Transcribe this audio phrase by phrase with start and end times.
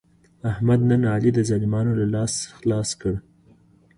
[0.51, 3.13] احمد نن علي د ظالمانو له لاس څخه خلاص کړ.